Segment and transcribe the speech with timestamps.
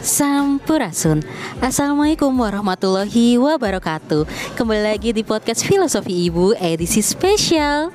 [0.00, 1.20] Sampurasun.
[1.60, 4.24] Assalamualaikum warahmatullahi wabarakatuh.
[4.56, 7.92] Kembali lagi di podcast Filosofi Ibu edisi spesial.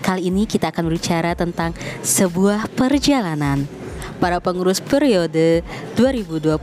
[0.00, 3.68] Kali ini kita akan berbicara tentang sebuah perjalanan.
[4.16, 5.60] Para pengurus periode
[6.00, 6.56] 2020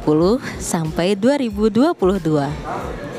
[0.58, 3.11] sampai 2022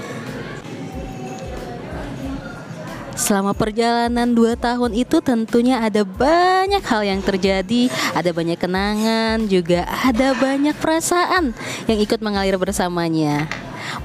[3.12, 9.84] Selama perjalanan dua tahun itu tentunya ada banyak hal yang terjadi Ada banyak kenangan juga
[9.84, 11.52] ada banyak perasaan
[11.84, 13.46] yang ikut mengalir bersamanya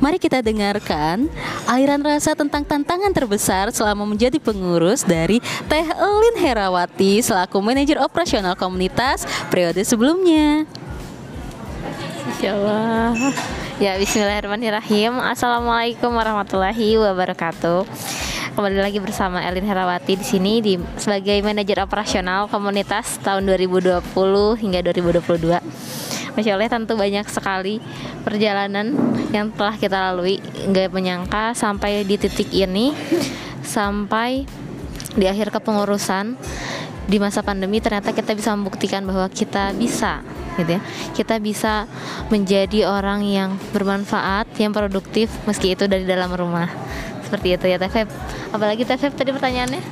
[0.03, 1.31] Mari kita dengarkan
[1.69, 5.39] aliran rasa tentang tantangan terbesar selama menjadi pengurus dari
[5.69, 10.65] Teh Elin Herawati selaku manajer operasional komunitas periode sebelumnya.
[12.35, 12.53] Insya.
[13.77, 17.85] Ya Bismillahirrahmanirrahim Assalamualaikum warahmatullahi wabarakatuh
[18.57, 24.01] Kembali lagi bersama Elin Herawati di sini di sebagai manajer operasional komunitas tahun 2020
[24.57, 25.61] hingga 2022
[26.33, 27.77] Masya Allah tentu banyak sekali
[28.25, 28.97] perjalanan
[29.29, 30.41] yang telah kita lalui.
[30.41, 32.97] Nggak menyangka sampai di titik ini
[33.61, 34.49] Sampai
[35.13, 36.33] di akhir kepengurusan
[37.05, 40.25] di masa pandemi ternyata kita bisa membuktikan bahwa kita bisa
[40.57, 40.81] gitu ya.
[41.13, 41.85] Kita bisa
[42.33, 46.87] menjadi orang yang bermanfaat yang produktif meski itu dari dalam rumah
[47.27, 48.07] seperti itu ya Teh
[48.55, 49.83] apalagi Teh tadi pertanyaannya?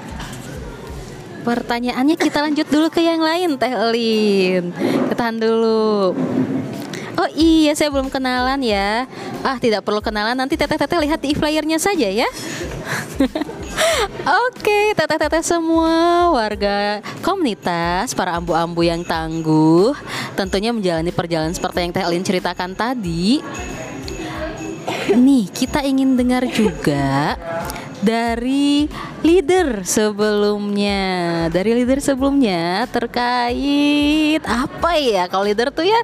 [1.45, 4.73] Pertanyaannya kita lanjut dulu ke yang lain Teh Elin.
[5.11, 6.15] Ketahan dulu.
[7.15, 9.05] Oh iya saya belum kenalan ya.
[9.45, 10.33] Ah tidak perlu kenalan.
[10.33, 12.25] Nanti teteh-teteh lihat di flyernya saja ya.
[14.49, 16.33] Oke, teteh-teteh semua.
[16.33, 19.93] Warga komunitas para ambu-ambu yang tangguh.
[20.33, 23.39] Tentunya menjalani perjalanan seperti yang Teh Elin ceritakan tadi.
[25.13, 27.37] Nih, kita ingin dengar juga
[28.01, 28.89] dari
[29.21, 31.45] leader sebelumnya.
[31.53, 35.29] Dari leader sebelumnya terkait apa ya?
[35.29, 36.01] Kalau leader tuh ya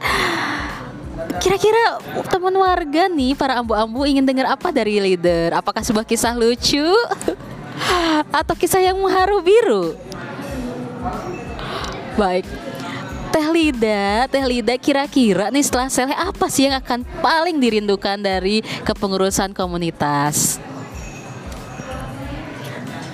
[1.42, 1.98] Kira-kira
[2.30, 5.58] teman warga nih para ambu-ambu ingin dengar apa dari leader?
[5.58, 6.86] Apakah sebuah kisah lucu
[8.42, 9.86] atau kisah yang mengharu biru?
[12.20, 12.45] Baik.
[13.31, 18.59] Teh Lida, Teh Lida kira-kira nih setelah seleh apa sih yang akan paling dirindukan dari
[18.83, 20.59] kepengurusan komunitas?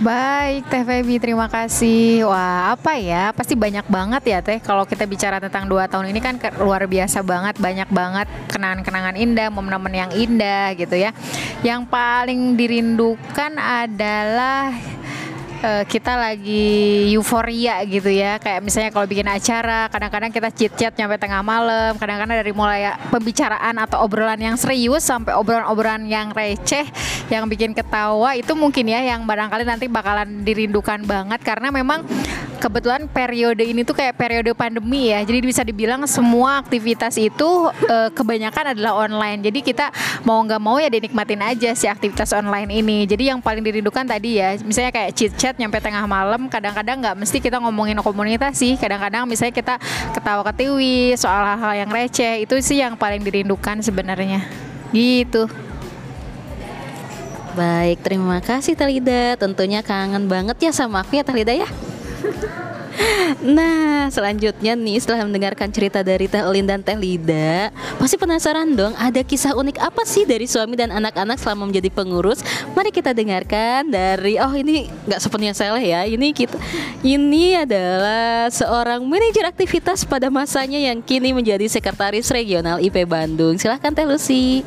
[0.01, 2.25] Baik Teh Feby terima kasih.
[2.25, 3.29] Wah apa ya?
[3.29, 4.57] Pasti banyak banget ya Teh.
[4.57, 9.53] Kalau kita bicara tentang dua tahun ini kan luar biasa banget Banyak banget kenangan-kenangan indah
[9.53, 11.13] Momen-momen yang indah gitu ya.
[11.61, 14.97] Yang paling dirindukan adalah
[15.63, 18.38] uh, kita lagi euforia gitu ya.
[18.41, 21.95] Kayak misalnya kalau bikin acara kadang-kadang kita chit chat nyampe tengah malam.
[21.97, 26.85] Kadang-kadang dari mulai pembicaraan atau obrolan yang serius sampai obrolan-obrolan yang receh
[27.31, 31.40] yang bikin ketawa itu mungkin ya yang barangkali nanti bakalan dirindukan banget.
[31.41, 32.03] Karena memang
[32.57, 35.22] kebetulan periode ini tuh kayak periode pandemi ya.
[35.23, 39.45] Jadi bisa dibilang semua aktivitas itu uh, kebanyakan adalah online.
[39.45, 39.94] Jadi kita
[40.25, 43.06] mau nggak mau ya dinikmatin aja si aktivitas online ini.
[43.06, 47.16] Jadi yang paling dirindukan tadi ya misalnya kayak chit chat nyampe tengah malam kadang-kadang nggak
[47.16, 48.75] mesti kita ngomongin komunitas sih.
[48.75, 49.75] Kadang-kadang misalnya kita
[50.12, 54.44] ketawa ketiwi soal hal-hal yang receh itu sih yang paling dirindukan sebenarnya.
[54.91, 55.47] Gitu.
[57.57, 59.34] Baik, terima kasih Talida.
[59.34, 61.66] Tentunya kangen banget ya sama aku ya Talida ya.
[63.43, 67.69] Nah, selanjutnya nih setelah mendengarkan cerita dari Teh Elin dan Teh Lida,
[68.01, 72.41] pasti penasaran dong ada kisah unik apa sih dari suami dan anak-anak selama menjadi pengurus?
[72.73, 76.09] Mari kita dengarkan dari oh ini nggak sepenuhnya saya ya.
[76.09, 76.57] Ini kita
[77.05, 83.61] ini adalah seorang manajer aktivitas pada masanya yang kini menjadi sekretaris regional IP Bandung.
[83.61, 84.65] Silahkan Teh Lucy.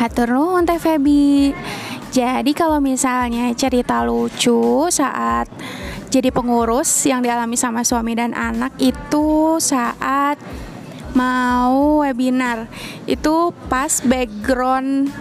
[0.00, 1.52] Hatur nuhun Teh Febi.
[2.16, 5.52] Jadi kalau misalnya cerita lucu saat
[6.08, 10.40] jadi pengurus yang dialami sama suami dan anak itu saat
[11.12, 12.72] mau webinar
[13.04, 15.12] itu pas background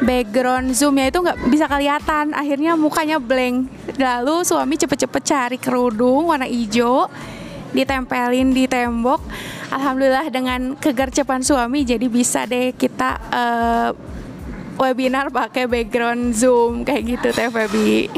[0.00, 2.32] background zoomnya itu nggak bisa kelihatan.
[2.32, 3.68] Akhirnya mukanya blank.
[4.00, 7.12] Lalu suami cepet-cepet cari kerudung warna hijau
[7.76, 9.20] ditempelin di tembok.
[9.68, 13.92] Alhamdulillah dengan kegercepan suami jadi bisa deh kita uh,
[14.78, 18.08] webinar pakai background Zoom kayak gitu Teh Febi.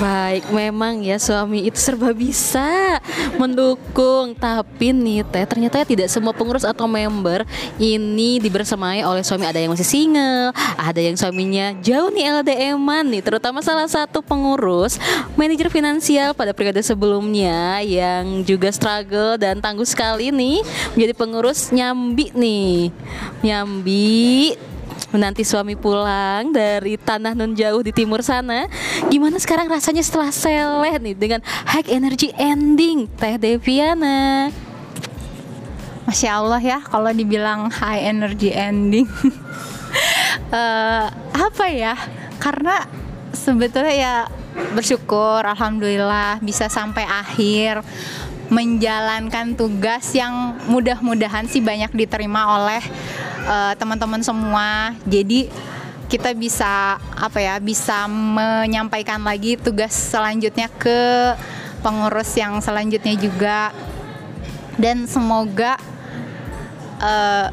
[0.00, 2.96] Baik, memang ya suami itu serba bisa
[3.36, 4.32] mendukung.
[4.32, 7.44] Tapi nih teh, ternyata ya tidak semua pengurus atau member
[7.76, 9.44] ini dibersamai oleh suami.
[9.44, 13.20] Ada yang masih single, ada yang suaminya jauh nih LDM-an nih.
[13.20, 14.96] Terutama salah satu pengurus
[15.36, 20.64] manajer finansial pada periode sebelumnya yang juga struggle dan tangguh sekali nih
[20.96, 22.88] menjadi pengurus nyambi nih.
[23.44, 24.56] Nyambi
[25.10, 28.70] menanti suami pulang dari tanah nun jauh di timur sana.
[29.10, 34.50] Gimana sekarang rasanya setelah seleh nih dengan high energy ending Teh Deviana?
[36.10, 39.06] masya Allah ya kalau dibilang high energy ending
[40.50, 41.94] Eh, apa ya
[42.42, 42.82] karena
[43.30, 44.14] sebetulnya ya
[44.74, 47.86] bersyukur alhamdulillah bisa sampai akhir
[48.50, 52.82] menjalankan tugas yang mudah-mudahan sih banyak diterima oleh
[53.46, 54.92] eh, teman-teman semua.
[55.06, 55.46] Jadi
[56.10, 61.32] kita bisa apa ya bisa menyampaikan lagi tugas selanjutnya ke
[61.80, 63.70] pengurus yang selanjutnya juga.
[64.74, 65.78] Dan semoga
[66.98, 67.48] eh,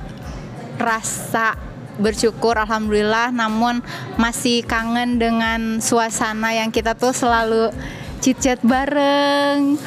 [0.81, 1.53] rasa
[2.01, 3.29] bersyukur alhamdulillah.
[3.29, 3.85] Namun
[4.17, 7.69] masih kangen dengan suasana yang kita tuh selalu
[8.19, 9.77] chit-chat bareng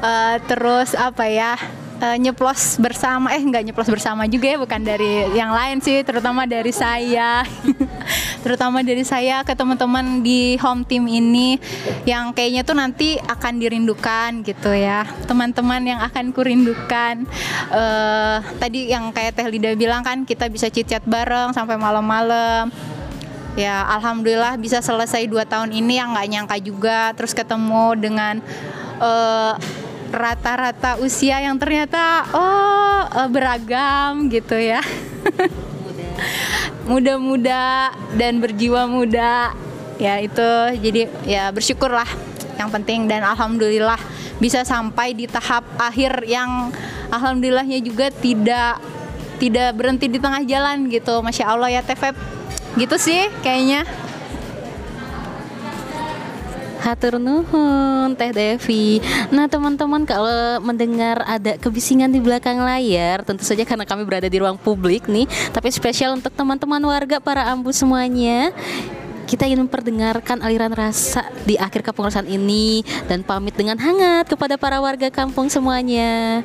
[0.00, 1.54] eh, terus apa ya
[2.00, 6.48] eh, nyeplos bersama eh nggak nyeplos bersama juga ya bukan dari yang lain sih terutama
[6.48, 7.44] dari saya.
[8.40, 11.60] Terutama dari saya ke teman-teman di home team ini
[12.08, 15.04] yang kayaknya tuh nanti akan dirindukan gitu ya.
[15.28, 17.28] Teman-teman yang akan kurindukan.
[17.68, 22.72] Eh tadi yang kayak Teh Lida bilang kan kita bisa chit-chat bareng sampai malam-malam
[23.58, 26.98] ya alhamdulillah bisa selesai dua tahun ini yang nggak nyangka juga.
[27.14, 28.34] Terus ketemu dengan
[29.00, 29.54] eh,
[30.10, 34.82] rata-rata usia yang ternyata oh eh, beragam gitu ya.
[36.90, 39.54] Muda-muda dan berjiwa muda.
[40.00, 40.48] Ya itu
[40.80, 42.08] jadi ya bersyukurlah
[42.58, 43.06] yang penting.
[43.06, 43.98] Dan alhamdulillah
[44.40, 46.72] bisa sampai di tahap akhir yang
[47.12, 48.80] alhamdulillahnya juga tidak
[49.40, 51.20] tidak berhenti di tengah jalan gitu.
[51.20, 52.39] Masya allah ya TVP
[52.78, 53.82] gitu sih kayaknya
[56.80, 59.04] Hatur nuhun Teh Devi.
[59.28, 64.40] Nah teman-teman kalau mendengar ada kebisingan di belakang layar, tentu saja karena kami berada di
[64.40, 68.50] ruang publik nih, tapi spesial untuk teman-teman warga para ambu semuanya.
[69.28, 74.80] Kita ingin memperdengarkan aliran rasa di akhir kepengurusan ini dan pamit dengan hangat kepada para
[74.80, 76.42] warga kampung semuanya.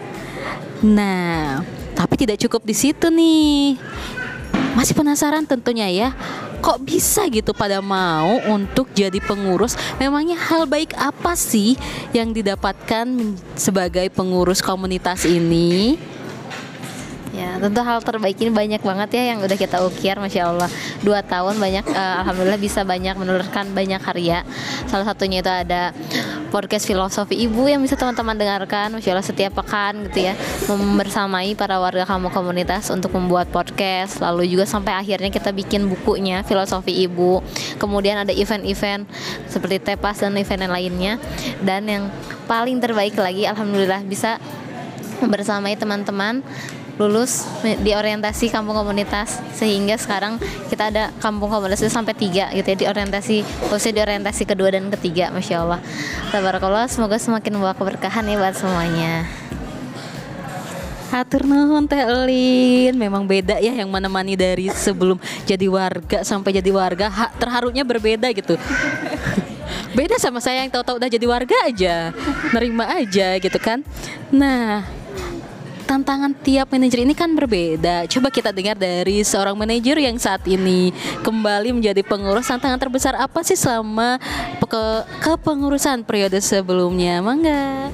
[0.83, 3.80] Nah, tapi tidak cukup di situ nih.
[4.75, 6.10] Masih penasaran tentunya ya
[6.60, 11.80] Kok bisa gitu pada mau untuk jadi pengurus Memangnya hal baik apa sih
[12.12, 13.07] yang didapatkan
[13.56, 15.95] sebagai pengurus komunitas ini?
[17.36, 20.72] Ya, tentu hal terbaik ini banyak banget ya yang udah kita ukir, masya Allah.
[21.04, 24.48] Dua tahun banyak, eh, alhamdulillah bisa banyak menelurkan banyak karya.
[24.88, 25.92] Salah satunya itu ada
[26.56, 30.40] podcast filosofi ibu yang bisa teman-teman dengarkan, masya Allah setiap pekan gitu ya,
[30.72, 34.24] membersamai para warga kamu komunitas untuk membuat podcast.
[34.24, 37.44] Lalu juga sampai akhirnya kita bikin bukunya filosofi ibu.
[37.75, 39.04] Kemudian ada event-event
[39.52, 41.13] seperti tepas dan event yang lainnya.
[41.60, 42.04] Dan yang
[42.48, 44.40] paling terbaik lagi, alhamdulillah bisa
[45.28, 46.40] bersamai teman-teman
[46.95, 47.44] lulus
[47.83, 50.39] di orientasi kampung komunitas sehingga sekarang
[50.71, 53.36] kita ada kampung komunitas itu sampai tiga gitu ya di orientasi
[53.68, 55.80] khususnya di orientasi kedua dan ketiga masya Allah.
[56.31, 59.27] Tabarakallah semoga semakin membawa keberkahan ya buat semuanya.
[61.12, 62.95] Hatur nuhun Teh Elin.
[62.97, 65.15] Memang beda ya yang menemani dari sebelum
[65.47, 67.07] jadi warga sampai jadi warga.
[67.07, 68.57] Ha- Terharunya berbeda gitu.
[69.95, 71.95] Beda sama saya yang tahu-tahu udah jadi warga aja.
[72.51, 73.80] Nerima aja gitu kan.
[74.27, 74.83] Nah
[75.85, 78.09] tantangan tiap manajer ini kan berbeda.
[78.09, 80.89] Coba kita dengar dari seorang manajer yang saat ini
[81.21, 82.49] kembali menjadi pengurus.
[82.49, 84.17] Tantangan terbesar apa sih selama
[84.57, 87.21] peke- kepengurusan periode sebelumnya?
[87.21, 87.94] Mangga.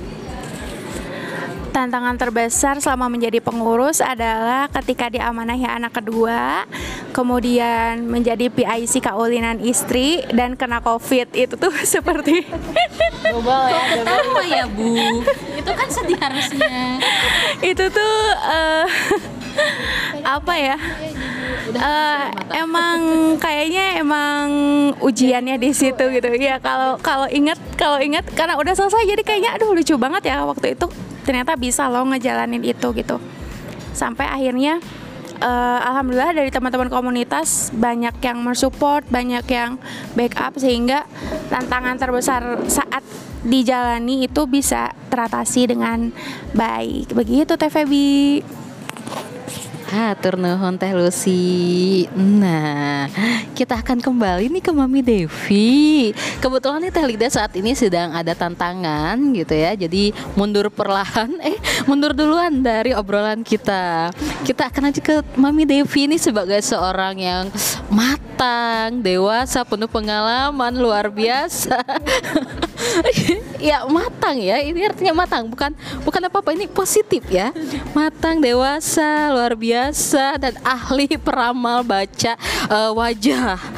[1.71, 6.67] Tantangan terbesar selama menjadi pengurus adalah ketika diamanahi anak kedua,
[7.15, 12.43] kemudian menjadi PIC kaulinan istri dan kena COVID itu tuh seperti
[14.03, 15.23] Apa ya Bu?
[15.55, 16.99] Itu kan sedih harusnya.
[17.63, 18.15] itu tuh
[18.51, 18.85] eh,
[20.35, 20.75] apa ya?
[21.71, 22.25] Eh,
[22.57, 22.99] emang
[23.39, 24.45] kayaknya emang
[24.99, 26.29] ujiannya di situ gitu.
[26.35, 30.43] Ya kalau kalau inget kalau inget karena udah selesai jadi kayaknya aduh lucu banget ya
[30.43, 30.87] waktu itu.
[31.23, 33.17] Ternyata bisa loh ngejalanin itu gitu.
[33.91, 34.79] Sampai akhirnya
[35.39, 39.79] eh, alhamdulillah dari teman-teman komunitas banyak yang mensupport banyak yang
[40.15, 41.07] backup sehingga
[41.49, 43.03] tantangan terbesar saat
[43.41, 46.13] dijalani itu bisa teratasi dengan
[46.53, 47.17] baik.
[47.17, 48.41] Begitu Febi
[49.91, 52.07] Hatur nuhun Teh Lucy.
[52.15, 53.11] Nah,
[53.51, 56.15] kita akan kembali nih ke Mami Devi.
[56.39, 59.75] Kebetulan nih Teh Lida saat ini sedang ada tantangan gitu ya.
[59.75, 61.59] Jadi mundur perlahan, eh
[61.91, 64.15] mundur duluan dari obrolan kita.
[64.47, 67.51] Kita akan aja ke Mami Devi ini sebagai seorang yang
[67.91, 71.83] matang, dewasa, penuh pengalaman, luar biasa.
[73.71, 74.59] ya matang ya.
[74.61, 75.71] Ini artinya matang bukan
[76.03, 77.53] bukan apa apa ini positif ya.
[77.93, 82.33] Matang dewasa luar biasa dan ahli peramal baca
[82.69, 83.57] eh, wajah.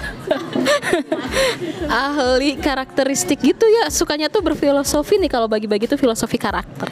[2.07, 3.91] Ahli karakteristik gitu ya.
[3.91, 6.89] Sukanya tuh berfilosofi nih kalau bagi-bagi tuh filosofi karakter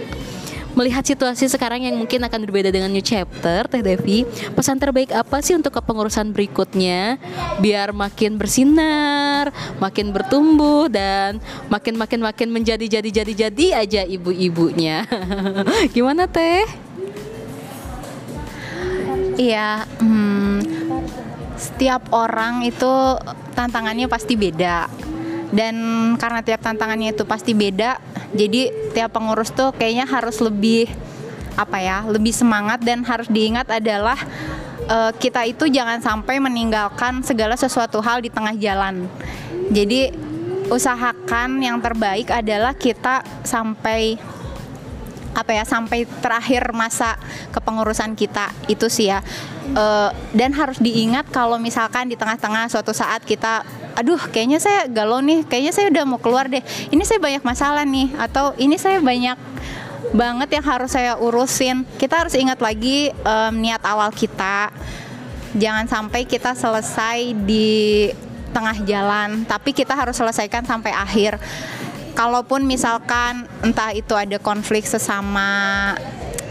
[0.74, 4.24] melihat situasi sekarang yang mungkin akan berbeda dengan new chapter, Teh Devi,
[4.56, 7.20] pesan terbaik apa sih untuk kepengurusan berikutnya
[7.60, 15.04] biar makin bersinar, makin bertumbuh dan makin makin makin menjadi jadi jadi jadi aja ibu-ibunya.
[15.96, 16.64] Gimana Teh?
[19.40, 20.60] Iya, hmm,
[21.56, 22.92] setiap orang itu
[23.58, 25.11] tantangannya pasti beda.
[25.52, 25.76] Dan
[26.16, 28.00] karena tiap tantangannya itu pasti beda,
[28.32, 30.88] jadi tiap pengurus tuh kayaknya harus lebih
[31.60, 34.16] apa ya, lebih semangat dan harus diingat adalah
[34.88, 39.12] eh, kita itu jangan sampai meninggalkan segala sesuatu hal di tengah jalan.
[39.72, 40.12] Jadi
[40.72, 44.16] usahakan yang terbaik adalah kita sampai
[45.32, 47.16] apa ya sampai terakhir masa
[47.56, 49.24] kepengurusan kita itu sih ya
[49.72, 53.64] Eh, dan harus diingat kalau misalkan di tengah-tengah suatu saat kita
[53.96, 55.44] aduh kayaknya saya galau nih.
[55.46, 56.64] Kayaknya saya udah mau keluar deh.
[56.90, 59.38] Ini saya banyak masalah nih atau ini saya banyak
[60.12, 61.88] banget yang harus saya urusin.
[61.98, 64.72] Kita harus ingat lagi em, niat awal kita.
[65.56, 68.08] Jangan sampai kita selesai di
[68.52, 71.40] tengah jalan tapi kita harus selesaikan sampai akhir.
[72.12, 75.96] Kalaupun misalkan entah itu ada konflik sesama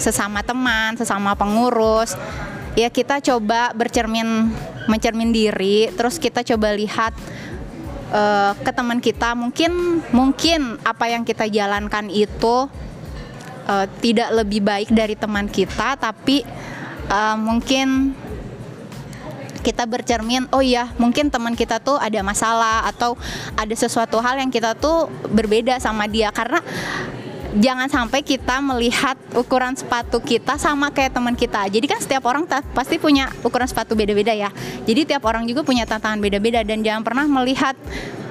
[0.01, 2.17] sesama teman, sesama pengurus,
[2.73, 4.49] ya kita coba bercermin
[4.89, 7.13] mencermin diri, terus kita coba lihat
[8.15, 12.69] eh, ke teman kita mungkin mungkin apa yang kita jalankan itu
[13.69, 16.47] eh, tidak lebih baik dari teman kita, tapi
[17.09, 18.17] eh, mungkin
[19.61, 23.13] kita bercermin oh iya mungkin teman kita tuh ada masalah atau
[23.53, 26.33] ada sesuatu hal yang kita tuh berbeda sama dia.
[26.33, 26.65] Karena
[27.59, 31.67] jangan sampai kita melihat ukuran sepatu kita sama kayak teman kita.
[31.67, 34.55] Jadi kan setiap orang pasti punya ukuran sepatu beda-beda ya.
[34.87, 36.63] Jadi tiap orang juga punya tantangan beda-beda.
[36.63, 37.75] Dan jangan pernah melihat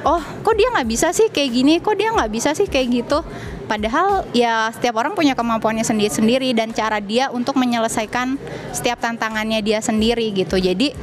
[0.08, 1.74] oh kok dia nggak bisa sih kayak gini?
[1.84, 3.20] Kok dia nggak bisa sih kayak gitu?
[3.68, 8.40] Padahal ya setiap orang punya kemampuannya sendiri-sendiri dan cara dia untuk menyelesaikan
[8.74, 10.58] setiap tantangannya dia sendiri gitu.
[10.58, 10.96] Jadi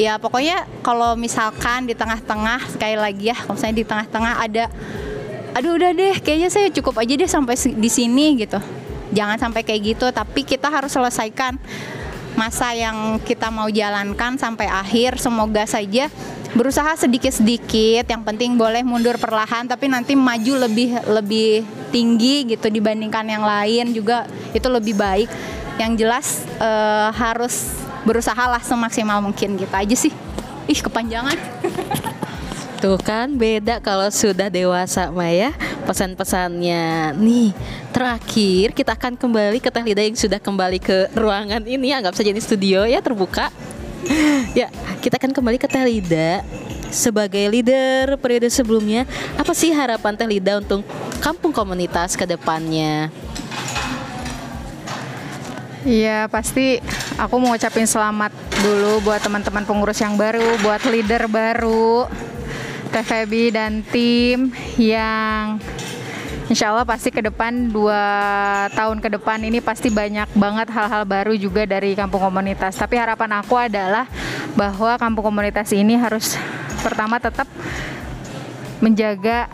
[0.00, 4.64] ya pokoknya kalau misalkan di tengah-tengah sekali lagi ya, kalau misalnya di tengah-tengah ada
[5.56, 8.60] aduh udah deh kayaknya saya cukup aja deh sampai di sini gitu.
[9.16, 11.56] Jangan sampai kayak gitu, tapi kita harus selesaikan
[12.36, 15.16] masa yang kita mau jalankan sampai akhir.
[15.16, 16.12] Semoga saja
[16.52, 18.04] berusaha sedikit-sedikit.
[18.04, 23.96] Yang penting boleh mundur perlahan, tapi nanti maju lebih lebih tinggi gitu dibandingkan yang lain
[23.96, 25.32] juga itu lebih baik.
[25.80, 26.26] Yang jelas
[26.60, 30.12] eh, harus berusaha lah semaksimal mungkin gitu aja sih.
[30.68, 31.38] Ih kepanjangan.
[32.76, 35.56] Tuh kan beda kalau sudah dewasa Maya
[35.88, 37.16] pesan-pesannya.
[37.16, 37.56] Nih
[37.88, 42.28] terakhir kita akan kembali ke Teh Lida yang sudah kembali ke ruangan ini anggap saja
[42.28, 43.48] ini studio ya terbuka.
[44.52, 44.68] ya
[45.00, 46.44] kita akan kembali ke Teh Lida
[46.92, 49.08] sebagai leader periode sebelumnya.
[49.40, 50.84] Apa sih harapan Teh Lida untuk
[51.24, 53.08] kampung komunitas ke depannya?
[55.86, 56.82] Iya pasti
[57.16, 62.10] aku mau ngucapin selamat dulu buat teman-teman pengurus yang baru, buat leader baru,
[62.92, 65.58] Teh Feby dan tim yang
[66.46, 67.98] Insya Allah pasti ke depan dua
[68.70, 72.78] tahun ke depan ini pasti banyak banget hal-hal baru juga dari kampung komunitas.
[72.78, 74.06] Tapi harapan aku adalah
[74.54, 76.38] bahwa kampung komunitas ini harus
[76.86, 77.50] pertama tetap
[78.78, 79.50] menjaga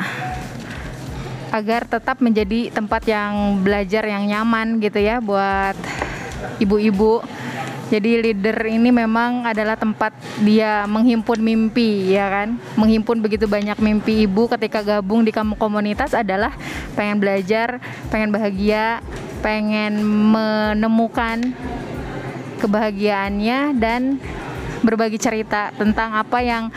[1.48, 5.76] agar tetap menjadi tempat yang belajar yang nyaman gitu ya buat
[6.60, 7.24] ibu-ibu.
[7.92, 12.56] Jadi leader ini memang adalah tempat dia menghimpun mimpi ya kan.
[12.80, 16.56] Menghimpun begitu banyak mimpi ibu ketika gabung di kamu komunitas adalah
[16.96, 19.04] pengen belajar, pengen bahagia,
[19.44, 21.52] pengen menemukan
[22.64, 24.16] kebahagiaannya dan
[24.80, 26.72] berbagi cerita tentang apa yang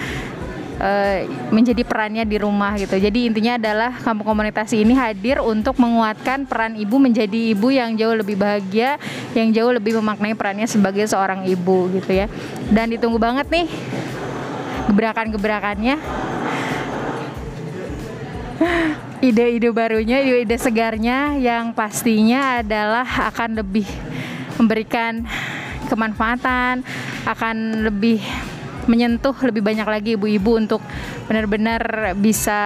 [0.80, 2.96] eh, menjadi perannya di rumah gitu.
[2.98, 8.16] Jadi intinya adalah kampung komunitas ini hadir untuk menguatkan peran ibu menjadi ibu yang jauh
[8.16, 9.00] lebih bahagia,
[9.38, 12.28] yang jauh lebih memaknai perannya sebagai seorang ibu gitu ya.
[12.72, 13.68] Dan ditunggu banget nih
[14.92, 15.98] gebrakan-gebrakannya.
[19.26, 23.88] Ide-ide barunya, ide segarnya yang pastinya adalah akan lebih
[24.60, 25.24] memberikan
[25.88, 26.84] kemanfaatan,
[27.26, 28.22] akan lebih
[28.86, 30.82] menyentuh lebih banyak lagi ibu-ibu untuk
[31.26, 32.60] benar-benar bisa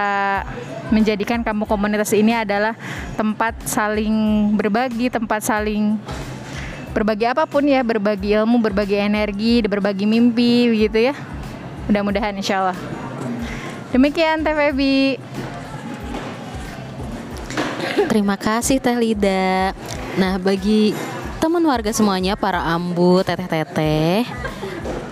[0.90, 2.74] menjadikan kampung komunitas ini adalah
[3.14, 4.12] tempat saling
[4.58, 5.96] berbagi, tempat saling
[6.90, 11.14] berbagi apa pun ya, berbagi ilmu, berbagi energi, berbagi mimpi begitu ya.
[11.86, 12.78] Mudah-mudahan insya Allah.
[13.94, 14.80] Demikian TVB.
[18.10, 19.74] Terima kasih Teh Lida.
[20.18, 20.94] Nah, bagi
[21.38, 24.26] teman warga semuanya, para ambu, teteh-teteh,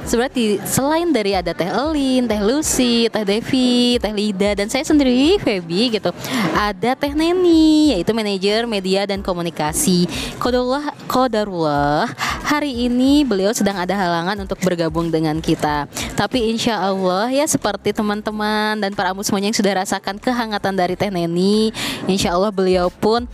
[0.09, 4.83] sebenarnya di- selain dari ada Teh Elin, Teh Lucy, Teh Devi, Teh Lida dan saya
[4.83, 6.11] sendiri Feby gitu.
[6.57, 10.09] Ada Teh Neni yaitu manajer media dan komunikasi.
[10.41, 12.09] Kodarullah Kodarullah
[12.49, 15.85] hari ini beliau sedang ada halangan untuk bergabung dengan kita.
[16.17, 20.97] Tapi insya Allah ya seperti teman-teman dan para amu semuanya yang sudah rasakan kehangatan dari
[20.97, 21.69] Teh Neni,
[22.09, 23.29] insya Allah beliau pun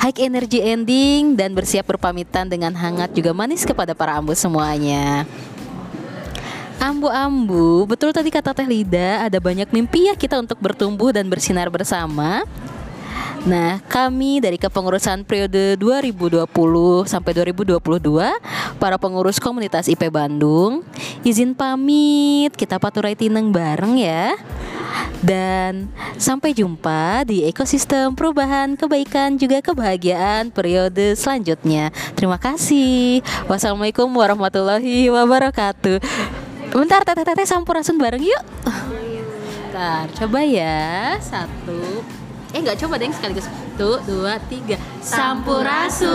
[0.00, 5.28] high energy ending dan bersiap berpamitan dengan hangat juga manis kepada para ambu semuanya.
[6.80, 11.68] Ambu-ambu, betul tadi kata Teh Lida, ada banyak mimpi ya kita untuk bertumbuh dan bersinar
[11.68, 12.40] bersama.
[13.44, 16.48] Nah, kami dari kepengurusan periode 2020
[17.04, 18.32] sampai 2022,
[18.80, 20.80] para pengurus komunitas IP Bandung,
[21.20, 24.36] izin pamit, kita paturai tineng bareng ya.
[25.20, 31.92] Dan sampai jumpa di ekosistem perubahan, kebaikan, juga kebahagiaan periode selanjutnya.
[32.16, 33.20] Terima kasih.
[33.44, 36.48] Wassalamualaikum warahmatullahi wabarakatuh.
[36.70, 38.44] Bentar, teteh teteh sampurasun bareng yuk.
[38.62, 41.18] Bentar, coba ya.
[41.18, 42.06] Satu.
[42.54, 43.50] Eh nggak coba deh sekaligus.
[43.50, 44.78] Satu, dua, tiga.
[45.02, 46.06] Sampurasun.